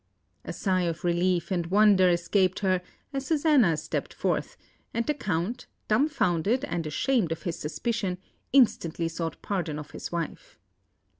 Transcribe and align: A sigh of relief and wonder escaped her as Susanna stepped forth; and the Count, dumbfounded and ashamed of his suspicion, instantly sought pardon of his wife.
A 0.43 0.51
sigh 0.51 0.81
of 0.85 1.03
relief 1.03 1.51
and 1.51 1.67
wonder 1.67 2.09
escaped 2.09 2.61
her 2.61 2.81
as 3.13 3.27
Susanna 3.27 3.77
stepped 3.77 4.15
forth; 4.15 4.57
and 4.95 5.05
the 5.05 5.13
Count, 5.13 5.67
dumbfounded 5.87 6.65
and 6.65 6.87
ashamed 6.87 7.31
of 7.31 7.43
his 7.43 7.59
suspicion, 7.59 8.17
instantly 8.51 9.07
sought 9.07 9.39
pardon 9.43 9.77
of 9.77 9.91
his 9.91 10.11
wife. 10.11 10.57